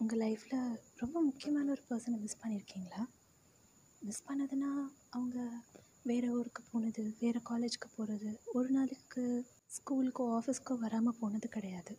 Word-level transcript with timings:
உங்கள் 0.00 0.20
லைஃப்பில் 0.22 0.64
ரொம்ப 1.00 1.16
முக்கியமான 1.26 1.70
ஒரு 1.74 1.82
பர்சனை 1.88 2.16
மிஸ் 2.22 2.40
பண்ணியிருக்கீங்களா 2.42 3.02
மிஸ் 4.02 4.26
பண்ணதுன்னா 4.26 4.70
அவங்க 5.10 5.38
வேறு 6.10 6.28
ஊருக்கு 6.38 6.62
போனது 6.72 7.02
வேறு 7.22 7.40
காலேஜுக்கு 7.50 7.88
போகிறது 7.94 8.30
ஒரு 8.56 8.68
நாளுக்கு 8.68 9.22
ஸ்கூலுக்கோ 9.76 10.24
ஆஃபீஸ்க்கோ 10.36 10.74
வராமல் 10.82 11.16
போனது 11.20 11.48
கிடையாது. 11.48 11.94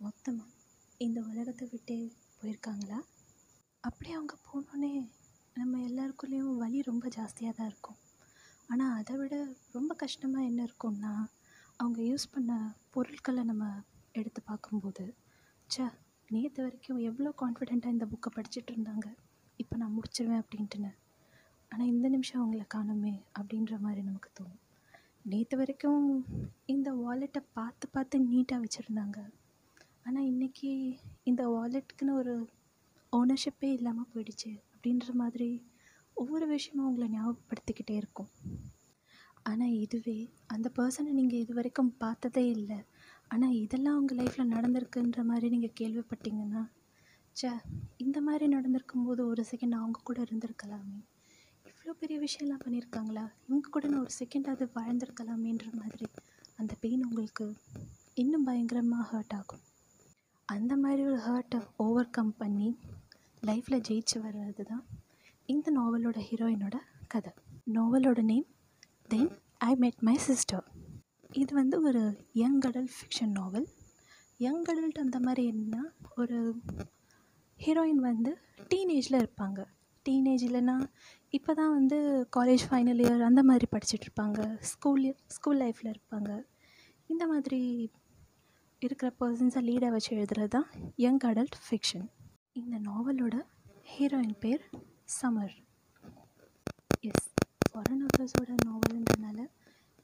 மொத்தமாக 0.00 0.54
இந்த 1.00 1.18
உலகத்தை 1.30 1.66
விட்டே 1.72 1.98
போயிருக்காங்களா? 2.38 2.98
அப்படி 3.84 4.10
அவங்க 4.12 4.34
போனோடனே 4.48 4.92
நம்ம 5.56 5.82
எல்லாருக்குள்ளேயும் 5.88 6.58
வலி 6.62 6.80
ரொம்ப 6.90 7.06
ஜாஸ்தியாக 7.18 7.54
தான் 7.58 7.70
இருக்கும். 7.72 8.00
ஆனால் 8.68 8.96
அதை 9.00 9.16
விட 9.20 9.34
ரொம்ப 9.76 9.92
கஷ்டமாக 10.02 10.48
என்ன 10.50 10.60
இருக்கும்னா 10.68 11.12
அவங்க 11.80 12.00
யூஸ் 12.10 12.32
பண்ண 12.34 12.52
பொருட்களை 12.94 13.44
நம்ம 13.44 13.64
எடுத்து 14.12 14.40
பார்க்கும்போது 14.50 15.04
சே 15.70 15.84
நேற்று 16.34 16.60
வரைக்கும் 16.62 17.00
எவ்வளோ 17.08 17.30
கான்ஃபிடெண்ட்டாக 17.40 17.94
இந்த 17.94 18.06
புக்கை 18.12 18.30
படிச்சுட்டு 18.36 18.70
இருந்தாங்க. 18.72 19.08
இப்போ 19.62 19.74
நான் 19.80 19.96
முடிச்சிருவேன் 19.96 20.40
அப்படின்ட்டுன்னு. 20.42 20.90
ஆனால் 21.72 21.90
இந்த 21.92 22.06
நிமிஷம் 22.14 22.40
அவங்கள 22.42 22.64
காணுமே 22.74 23.12
அப்படின்ற 23.38 23.74
மாதிரி 23.84 24.00
நமக்கு 24.08 24.30
தோணும். 24.38 24.62
நேற்று 25.32 25.56
வரைக்கும் 25.60 26.04
இந்த 26.74 26.88
வாலெட்டை 27.02 27.42
பார்த்து 27.58 27.86
பார்த்து 27.94 28.18
நீட்டாக 28.30 28.62
வச்சுருந்தாங்க. 28.64 29.18
ஆனால் 30.06 30.28
இன்றைக்கி 30.32 30.70
இந்த 31.30 31.44
வாலெட்டுக்குன்னு 31.54 32.18
ஒரு 32.22 32.34
ஓனர்ஷிப்பே 33.12 33.70
இல்லாமல் 33.78 34.10
போயிடுச்சு 34.14 34.52
அப்படின்ற 34.74 35.10
மாதிரி 35.22 35.50
ஒவ்வொரு 36.16 36.46
விஷயமும் 36.54 36.86
அவங்கள 36.86 37.08
ஞாபகப்படுத்திக்கிட்டே 37.16 37.96
இருக்கும். 38.02 38.30
ஆனால் 39.50 39.74
இதுவே 39.84 40.18
அந்த 40.54 40.68
பர்சனை 40.76 41.10
நீங்கள் 41.20 41.42
இது 41.44 41.52
வரைக்கும் 41.58 41.90
பார்த்ததே 42.04 42.44
இல்லை. 42.56 42.78
ஆனால் 43.30 43.54
இதெல்லாம் 43.64 43.98
உங்கள் 44.00 44.18
லைஃப்பில் 44.18 44.52
நடந்திருக்குன்ற 44.54 45.22
மாதிரி 45.30 45.46
நீங்கள் 45.54 45.76
கேள்விப்பட்டீங்கன்னா 45.80 46.62
ச்சே 47.36 47.50
இந்த 48.04 48.18
மாதிரி 48.26 48.44
நடந்திருக்கும் 48.54 49.06
போது 49.06 49.22
ஒரு 49.30 49.42
செகண்ட் 49.50 49.78
அவங்க 49.78 49.98
கூட 50.04 50.18
இருந்திருக்கலாமே. 50.26 50.98
இவ்வளோ 51.70 51.94
பெரிய 52.02 52.16
விஷயம்லாம் 52.24 52.62
பண்ணியிருக்காங்களா 52.64 53.24
இவங்க 53.46 53.72
கூட 53.74 53.86
நான் 53.88 54.04
ஒரு 54.04 54.14
செகண்ட் 54.20 54.48
அது 54.52 54.64
வாழ்ந்திருக்கலாமேன்ற 54.76 55.68
மாதிரி 55.80 56.06
அந்த 56.60 56.72
பெயின் 56.80 57.04
உங்களுக்கு 57.08 57.46
இன்னும் 58.22 58.46
பயங்கரமாக 58.48 59.04
ஹர்ட் 59.10 59.34
ஆகும். 59.38 59.64
அந்த 60.48 60.72
மாதிரி 60.84 61.02
ஒரு 61.10 61.18
ஹர்ட்டை 61.26 61.60
ஓவர் 61.86 62.14
கம் 62.16 62.32
பண்ணி 62.38 62.68
லைஃப்பில் 63.42 63.84
ஜெயிச்சு 63.88 64.16
வர்றது 64.26 64.64
தான் 64.72 64.84
இந்த 65.48 65.66
நாவலோட 65.78 66.18
ஹீரோயினோட 66.28 66.76
கதை. 67.14 67.32
நாவலோட 67.76 68.20
name 68.32 68.46
then 69.12 69.30
I 69.68 69.72
met 69.84 70.02
my 70.08 70.16
sister 70.28 70.64
இது 71.32 71.54
வந்து 71.54 71.82
ஒரு 71.82 72.26
young 72.32 72.60
adult 72.60 72.94
fiction 72.96 73.32
novel 73.32 73.66
young 74.38 74.62
adult 74.62 74.98
அந்த 74.98 75.20
மாதிரி 75.20 75.46
என்ன 75.46 75.94
ஒரு 76.16 76.54
ஹீரோயின் 77.66 78.02
வந்து 78.08 78.38
டீனேஜில் 78.74 79.18
இருப்பாங்க. 79.22 79.64
டீனேஜ் 80.08 80.44
இல்லைன்னா 80.48 80.86
இப்போ 81.28 81.54
தான் 81.54 81.72
வந்து 81.72 82.28
காலேஜ் 82.36 82.64
ஃபைனல் 82.70 83.00
இயர் 83.04 83.20
அந்த 83.20 83.42
மாதிரி 83.42 83.66
படிச்சுட்டு 83.70 84.06
இருப்பாங்க. 84.06 84.58
ஸ்கூல் 84.60 85.16
ஸ்கூல் 85.26 85.60
லைஃப்பில் 85.60 85.92
இருப்பாங்க. 85.94 86.44
இந்த 87.06 87.26
மாதிரி 87.26 87.90
இருக்கிற 88.78 89.14
பர்சன்ஸை 89.20 89.62
லீடாக 89.68 89.90
வச்சு 89.90 90.16
எழுதுறது 90.16 90.46
தான் 90.46 90.68
யங் 90.96 91.18
அடல்ட் 91.24 91.58
ஃபிக்ஷன் 91.68 92.08
இந்த 92.52 92.78
நாவலோட 92.78 93.46
ஹீரோயின் 93.98 94.38
பேர் 94.38 94.62
சமர். 95.22 95.54
எஸ் 97.00 97.28
ஃபாரின் 97.72 98.04
ஆத்தர்ஸோட 98.06 98.54
நாவல்ன்ற 98.66 99.15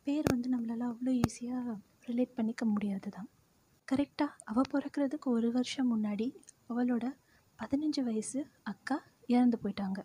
பேர் 0.03 0.25
வந்து 0.31 0.49
நம்மளால் 0.51 0.89
அவ்வளோ 0.89 1.21
ஈஸியாக 1.21 1.79
ரிலேட் 2.07 2.35
பண்ணிக்க 2.35 2.65
முடியாது 2.65 3.11
தான் 3.11 3.29
கரெக்டாக 3.93 4.39
அவள் 4.45 4.71
பிறக்கிறதுக்கு 4.73 5.25
ஒரு 5.25 5.53
வருஷம் 5.53 5.91
முன்னாடி 5.93 6.35
அவளோட 6.69 7.17
பதினஞ்சு 7.59 8.03
வயசு 8.03 8.47
அக்கா 8.63 9.03
இறந்து 9.27 9.59
போயிட்டாங்க. 9.63 10.01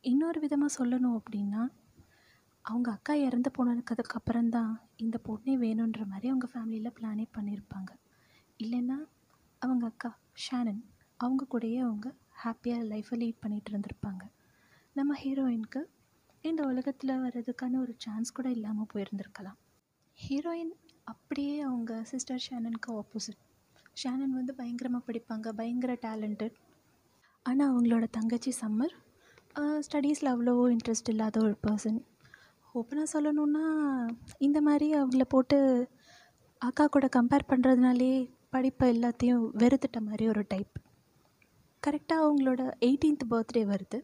இன்னொரு 0.00 0.40
விதமாக 0.40 0.84
சொல்லணும் 0.84 1.18
அப்படின்னா 1.18 1.68
அவங்க 2.62 2.90
அக்கா 2.90 3.14
இறந்து 3.14 3.50
போனதுக்கு 3.58 4.04
அப்புறம்தான் 4.14 4.80
இந்த 4.96 5.20
பொண்ணே 5.28 5.54
வேணுன்ற 5.56 6.06
மாதிரி 6.06 6.28
அவங்க 6.28 6.48
ஃபேமிலியில் 6.54 6.96
பிளானே 7.00 7.26
பண்ணியிருப்பாங்க 7.38 7.90
இல்லைன்னா 8.58 8.98
அவங்க 9.58 9.86
அக்கா 9.86 10.18
ஷானன் 10.44 10.82
அவங்க 11.16 11.46
கூடயே 11.50 11.78
அவங்க 11.78 12.14
ஹாப்பியாக 12.44 12.88
லைஃப்பை 12.90 13.16
லீட் 13.22 13.42
பண்ணிகிட்டு 13.46 13.70
இருந்திருப்பாங்க. 13.70 14.22
நம்ம 14.92 15.14
ஹீரோயினுக்கு 15.24 15.80
இந்த 16.44 16.62
உலகத்தில் 16.66 17.20
வர்றதுக்கான 17.22 17.78
ஒரு 17.80 17.92
சான்ஸ் 17.96 18.32
கூட 18.32 18.48
இல்லாமல் 18.48 18.90
போயிருந்திருக்கலாம். 18.92 19.58
ஹீரோயின் 20.18 20.72
அப்படியே 21.04 21.60
அவங்க 21.60 21.92
சிஸ்டர் 22.02 22.44
ஷேனனுக்கு 22.46 22.90
ஆப்போசிட் 23.00 23.40
ஷேனன் 23.96 24.34
வந்து 24.38 24.52
பயங்கரமாக 24.54 25.02
படிப்பாங்க 25.08 25.48
பயங்கர 25.52 25.92
டேலண்டட் 26.06 26.56
ஆனால் 27.46 27.70
அவங்களோட 27.72 28.04
தங்கச்சி 28.10 28.52
சம்மர் 28.60 28.94
ஸ்டடீஸில் 29.86 30.32
அவ்வளோ 30.32 30.54
இன்ட்ரெஸ்ட் 30.74 31.08
இல்லாத 31.08 31.36
ஒரு 31.40 31.56
பர்சன் 31.66 32.00
ஓப்பனாக 32.74 33.08
சொல்லணுன்னா 33.12 33.64
இந்த 34.38 34.58
மாதிரி 34.60 34.88
அவங்கள 34.94 35.24
போட்டு 35.28 35.58
அக்கா 36.62 36.86
கூட 36.86 37.06
கம்பேர் 37.16 37.50
பண்ணுறதுனாலே 37.50 38.12
படிப்பை 38.50 38.86
எல்லாத்தையும் 38.94 39.44
வெறுத்துட்ட 39.62 39.98
மாதிரி 40.00 40.24
ஒரு 40.28 40.44
டைப் 40.48 40.74
கரெக்டாக 41.82 42.24
அவங்களோட 42.26 42.62
எயிட்டீன்த் 42.86 43.30
பர்த்டே 43.30 43.62
வருது. 43.72 43.98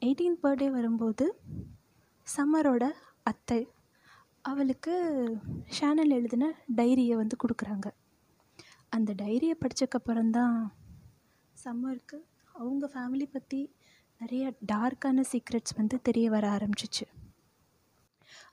எயிட்டீன் 0.00 0.36
பர்த்டே 0.42 0.70
வரும்போது 0.70 1.40
சம்மரோட 2.36 2.90
அத்தை 3.22 3.68
அவளுக்கு 4.40 4.94
ஷேனல் 5.80 6.10
எழுதின 6.10 6.54
டைரியை 6.76 7.14
வந்து 7.14 7.36
கொடுக்குறாங்க. 7.36 7.90
அந்த 8.88 9.14
டைரியை 9.14 9.54
படித்தக்கப்புறந்தான் 9.58 10.68
சம்மருக்கு 11.64 12.18
அவங்க 12.52 12.90
ஃபேமிலி 12.94 13.26
பற்றி 13.32 13.74
நிறைய 14.18 14.54
டார்க்கான 14.72 15.24
சீக்ரெட்ஸ் 15.32 15.76
வந்து 15.76 16.02
தெரிய 16.02 16.30
வர 16.30 16.48
ஆரம்பிச்சிச்சு. 16.50 17.06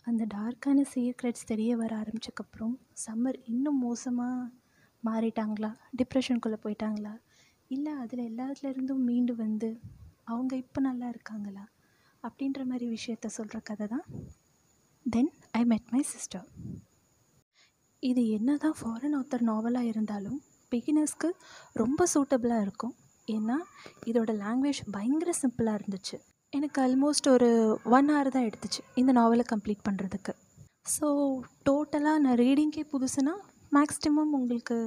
அந்த 0.03 0.25
டார்க்கான 0.34 0.85
சீக்ரெட்ஸ் 0.95 1.45
தெரிய 1.45 1.78
வர 1.78 1.95
ஆரம்பிச்சக்கப்புறம் 1.95 2.75
சம்மர் 3.05 3.39
இன்னும் 3.44 3.79
மோசமாக 3.79 4.50
மாறிட்டாங்களா? 5.05 5.75
டிப்ரெஷனுக்குள்ளே 5.97 6.57
போயிட்டாங்களா? 6.63 7.22
இல்லை 7.67 7.94
அதில் 7.94 8.38
எல்லாத்துலேருந்தும் 8.38 9.03
மீண்டு 9.09 9.35
வந்து 9.35 9.79
அவங்க 10.31 10.53
இப்போ 10.63 10.79
நல்லா 10.89 11.07
இருக்காங்களா? 11.13 11.63
அப்படின்ற 12.23 12.61
மாதிரி 12.69 12.85
விஷயத்த 12.95 13.27
சொல்கிற 13.37 13.57
கதை 13.69 13.87
தான். 13.93 14.05
தென் 15.05 15.31
ஐ 15.59 15.61
மெட் 15.71 15.89
மை 15.95 16.01
சிஸ்டர் 16.11 16.45
இது 18.03 18.21
என்ன 18.37 18.55
தான் 18.63 18.77
ஃபாரின் 18.79 19.15
ஆத்தர் 19.19 19.43
நாவலாக 19.49 19.91
இருந்தாலும் 19.91 20.39
பிகினர்ஸ்க்கு 20.71 21.29
ரொம்ப 21.81 22.07
சூட்டபிளாக 22.13 22.65
இருக்கும். 22.65 22.95
ஏன்னா 23.27 23.57
இதோட 24.09 24.31
லாங்குவேஜ் 24.43 24.81
பயங்கர 24.95 25.31
சிம்பிளாக 25.41 25.79
இருந்துச்சு. 25.79 26.17
எனக்கு 26.53 26.79
ஆல்மோஸ்ட் 26.85 27.27
ஒரு 27.35 27.49
ஒன் 27.97 28.09
ஹவர் 28.13 28.33
தான் 28.35 28.47
எடுத்துச்சு 28.49 28.81
இந்த 29.01 29.11
நாவலை 29.19 29.45
கம்ப்ளீட் 29.51 29.85
பண்ணுறதுக்கு 29.87 30.33
ஸோ 30.95 31.07
டோட்டலாக 31.67 32.21
நான் 32.25 32.39
ரீடிங்கே 32.43 32.83
புதுசுனா 32.91 33.33
மேக்ஸிமம் 33.77 34.33
உங்களுக்கு 34.39 34.77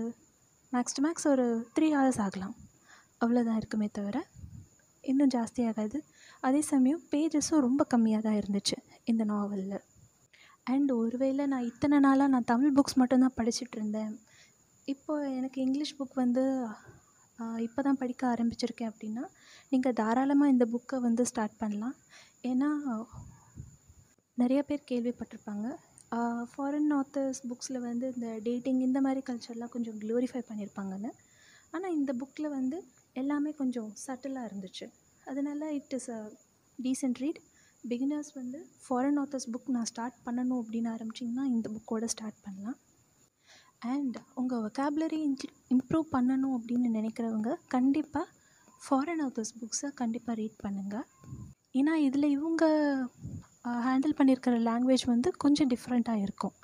மேக்ஸ் 0.73 0.97
டு 0.97 1.03
மேக்ஸ் 1.07 1.27
ஒரு 1.33 1.47
த்ரீ 1.77 1.89
ஹவர்ஸ் 1.97 2.21
ஆகலாம். 2.27 2.55
அவ்வளோதான் 3.23 3.59
இருக்குமே 3.61 3.89
தவிர 3.99 4.19
இன்னும் 5.11 5.33
ஜாஸ்தி 5.37 5.63
ஆகாது. 5.71 5.99
அதே 6.47 6.61
சமயம் 6.73 7.03
பேஜஸும் 7.13 7.65
ரொம்ப 7.67 7.83
கம்மியாக 7.93 8.23
தான் 8.27 8.39
இருந்துச்சு 8.41 8.77
இந்த 9.13 9.23
நாவலில் 9.33 9.79
அண்ட் 10.73 10.91
ஒருவேளை 11.03 11.45
நான் 11.53 11.69
இத்தனை 11.71 11.99
நாளாக 12.07 12.33
நான் 12.35 12.51
தமிழ் 12.53 12.75
புக்ஸ் 12.79 12.99
மட்டும்தான் 13.03 13.37
படிச்சுட்டு 13.39 13.77
இருந்தேன். 13.79 14.13
இப்போ 14.93 15.13
எனக்கு 15.39 15.59
இங்கிலீஷ் 15.67 15.97
புக் 15.99 16.17
வந்து 16.25 16.45
இப்போ 17.67 17.81
தான் 17.87 17.99
படிக்க 18.03 18.23
ஆரம்பிச்சிருக்கேன் 18.35 18.91
அப்படின்னா 18.93 19.25
நீங்கள் 19.73 19.97
தாராளமாக 20.01 20.53
இந்த 20.55 20.65
புக்கை 20.75 20.97
வந்து 21.07 21.23
ஸ்டார்ட் 21.31 21.57
பண்ணலாம். 21.63 21.97
ஏன்னா 22.51 22.69
நிறைய 24.43 24.61
பேர் 24.69 24.89
கேள்விப்பட்டிருப்பாங்க. 24.91 25.67
ஃபாரின் 26.51 26.93
ஆத்தர்ஸ் 26.99 27.41
புக்ஸில் 27.49 27.85
வந்து 27.89 28.07
இந்த 28.15 28.29
டேட்டிங் 28.47 28.81
இந்த 28.89 28.99
மாதிரி 29.07 29.21
கல்ச்சர்லாம் 29.29 29.73
கொஞ்சம் 29.75 29.99
க்ளோரிஃபை 30.03 30.43
பண்ணியிருப்பாங்கன்னு. 30.51 31.11
ஆனால் 31.75 31.97
இந்த 31.99 32.11
புக்கில் 32.21 32.55
வந்து 32.59 32.79
எல்லாமே 33.23 33.51
கொஞ்சம் 33.61 33.91
சட்டிலாக 34.05 34.49
இருந்துச்சு. 34.49 34.87
அதனால் 35.31 35.65
it 35.79 35.95
is 35.99 36.11
a 36.17 36.21
decent 36.79 37.21
read 37.25 37.41
beginners 37.85 38.31
வந்து 38.41 38.59
ஃபாரின் 38.85 39.19
ஆத்தர்ஸ் 39.23 39.49
புக் 39.55 39.71
நான் 39.77 39.89
ஸ்டார்ட் 39.91 40.19
பண்ணணும் 40.27 40.61
அப்படின்னு 40.63 40.91
ஆரம்பிச்சிங்கன்னா 40.95 41.45
இந்த 41.55 41.67
புக்கோட 41.75 42.05
ஸ்டார்ட் 42.15 42.41
பண்ணலாம். 42.47 42.79
அண்ட் 43.93 44.17
உங்கள் 44.41 44.63
வொக்காபுலரி 44.65 45.19
இம்ப்ரூவ் 45.75 46.07
பண்ணணும் 46.17 46.55
அப்படின்னு 46.59 46.89
நினைக்கிறவங்க 46.99 47.51
கண்டிப்பாக 47.75 48.27
ஃபாரின் 48.83 49.23
ஆத்தர்ஸ் 49.27 49.55
புக்ஸை 49.61 49.89
கண்டிப்பாக 50.01 50.37
ரீட் 50.41 50.59
பண்ணுங்கள் 50.65 51.07
ஏன்னா 51.79 51.95
இதில் 52.07 52.35
இவங்க 52.37 52.65
ஹேண்டில் 53.87 54.17
பண்ணியிருக்கிற 54.19 54.57
லாங்குவேஜ் 54.69 55.05
வந்து 55.13 55.29
கொஞ்சம் 55.45 55.71
டிஃப்ரெண்ட்டாக 55.73 56.25
இருக்கும். 56.27 56.55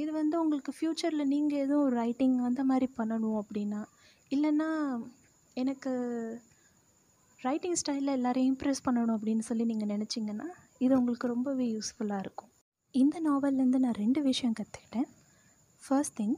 இது 0.00 0.10
வந்து 0.18 0.34
உங்களுக்கு 0.42 0.72
ஃப்யூச்சரில் 0.76 1.30
நீங்கள் 1.32 1.62
எதுவும் 1.64 1.90
ரைட்டிங் 2.00 2.36
அந்த 2.48 2.62
மாதிரி 2.70 2.86
பண்ணணும் 2.98 3.38
அப்படின்னா 3.42 3.80
இல்லைன்னா 4.30 4.68
எனக்கு 5.62 5.92
ரைட்டிங் 7.42 7.76
ஸ்டைலில் 7.80 8.14
எல்லாரையும் 8.16 8.56
இம்ப்ரெஸ் 8.56 8.82
பண்ணணும் 8.86 9.14
அப்படின்னு 9.16 9.44
சொல்லி 9.46 9.64
நீங்கள் 9.64 9.90
நினச்சிங்கன்னா 9.94 10.46
இது 10.78 10.92
உங்களுக்கு 10.98 11.26
ரொம்பவே 11.26 11.64
யூஸ்ஃபுல்லாக 11.74 12.24
இருக்கும். 12.24 12.50
இந்த 12.94 13.16
நாவல்லேருந்து 13.26 13.78
நான் 13.84 13.98
ரெண்டு 14.02 14.22
விஷயம் 14.22 14.54
கற்றுக்கிட்டேன் 14.58 15.08
ஃபர்ஸ்ட் 15.82 16.14
திங் 16.20 16.36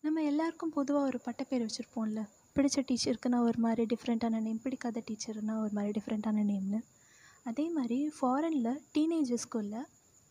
நம்ம 0.00 0.22
எல்லாருக்கும் 0.22 0.70
பொதுவாக 0.70 1.06
ஒரு 1.06 1.18
பட்டப்பேர் 1.26 1.64
வச்சுருப்போம்ல. 1.66 2.22
பிடிச்ச 2.56 2.82
டீச்சருக்குன்னா 2.88 3.38
ஒரு 3.40 3.58
மாதிரி 3.58 3.84
டிஃப்ரெண்ட்டான 3.92 4.40
நேம் 4.40 4.60
பிடிக்காத 4.62 5.02
டீச்சர்னா 5.08 5.54
ஒரு 5.60 5.72
மாதிரி 5.72 5.92
டிஃப்ரெண்ட்டான 5.98 6.44
நேம்னு 6.50 6.80
அதே 7.42 7.70
மாதிரி 7.70 7.98
ஃபாரினில் 8.16 8.80
டீனேஜர்ஸ்குள்ள 8.96 9.74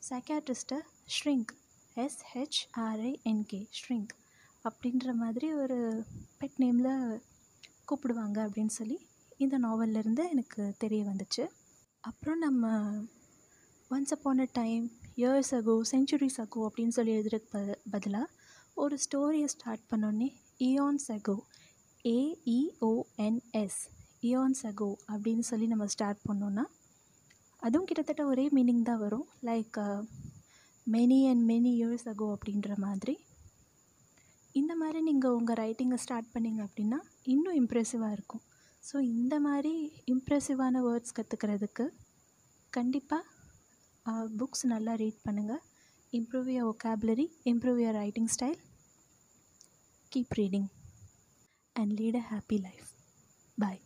சைக்காட்ரிஸ்ட்டை 0.10 0.80
ஷ்ரிங்க் 1.16 1.54
எஸ்ஹெச்ஆர்ஐஎன்கே 1.98 3.62
ஷ்ரிங்க் 3.80 4.14
அப்படின்ற 4.66 5.14
மாதிரி 5.14 5.54
ஒரு 5.54 5.78
பெட் 6.42 6.60
நேமில் 6.64 7.20
கூப்பிடுவாங்க 7.90 8.38
அப்படின்னு 8.48 8.76
சொல்லி 8.80 8.98
இந்த 9.46 9.58
நாவல்லேருந்து 9.66 10.24
எனக்கு 10.34 10.64
தெரிய 10.84 11.02
வந்துச்சு. 11.10 11.44
அப்புறம் 12.04 12.40
நம்ம 12.46 12.64
once 13.92 14.14
upon 14.16 14.44
a 14.46 14.48
time 14.60 14.86
years 15.22 15.52
ago 15.58 15.76
centuries 15.92 16.40
ago 16.44 16.62
அப்படின்னு 16.68 16.96
சொல்லி 16.98 17.12
எழுதுறதுக்கு 17.18 17.52
ப 17.56 17.60
பதிலாக 17.94 18.28
ஒரு 18.84 18.96
ஸ்டோரியை 19.06 19.50
ஸ்டார்ட் 19.56 19.84
பண்ணோன்னே 19.92 20.30
eons 20.70 21.10
ago 21.18 21.36
A E O N S 22.06 23.82
eons 24.30 24.64
ago 24.70 24.90
அப்படின்னு 25.14 25.46
சொல்லி 25.50 25.68
நம்ம 25.74 25.86
ஸ்டார்ட் 25.96 26.24
பண்ணோன்னா 26.30 26.66
அதுவும் 27.62 27.88
கிட்டத்தட்ட 27.90 28.24
ஒரே 28.32 28.46
மீனிங் 28.56 28.88
தான் 28.88 29.02
வரும். 29.04 29.28
Like 29.50 29.78
many 30.88 31.20
and 31.32 31.44
many 31.52 31.72
years 31.80 32.08
ago 32.12 32.28
அப்படின்ற 32.36 32.74
மாதிரி. 32.86 33.16
இந்த 34.56 34.74
மாதிரி 34.82 35.00
நீங்கள் 35.10 35.36
உங்கள் 35.38 35.60
ரைட்டிங்கை 35.62 36.00
ஸ்டார்ட் 36.06 36.34
பண்ணிங்க 36.34 36.62
அப்படின்னா 36.68 37.00
இன்னும் 37.34 37.60
இம்ப்ரெசிவாக 37.62 38.16
இருக்கும். 38.18 38.44
ஸோ 38.84 38.98
இந்த 39.14 39.36
மாதிரி 39.40 39.74
இம்ப்ரெசிவான 40.14 40.82
வேர்ட்ஸ் 40.86 41.16
கற்றுக்கிறதுக்கு 41.18 41.86
கண்டிப்பாக 42.74 43.24
புக்ஸ் 44.40 44.66
நல்லா 44.66 44.94
ரீட் 44.96 45.24
பண்ணுங்கள் 45.26 45.62
improve 46.14 46.50
your 46.50 46.70
vocabulary 46.72 47.26
improve 47.52 47.80
your 47.82 47.98
writing 47.98 48.32
style 48.34 48.60
keep 50.12 50.36
reading 50.40 50.68
and 51.76 51.94
lead 52.00 52.20
a 52.22 52.26
happy 52.32 52.60
life 52.60 52.90
bye 53.58 53.80